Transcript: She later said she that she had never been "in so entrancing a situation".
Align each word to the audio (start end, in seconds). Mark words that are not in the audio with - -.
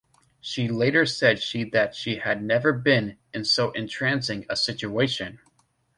She 0.39 0.67
later 0.67 1.05
said 1.05 1.39
she 1.43 1.63
that 1.69 1.93
she 1.93 2.15
had 2.15 2.41
never 2.41 2.73
been 2.73 3.19
"in 3.35 3.45
so 3.45 3.69
entrancing 3.73 4.47
a 4.49 4.55
situation". 4.55 5.37